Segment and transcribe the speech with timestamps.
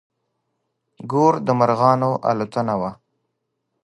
[1.11, 2.91] ګور د مرغانو الوتنه وه.